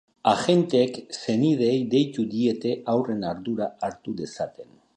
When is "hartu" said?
3.89-4.17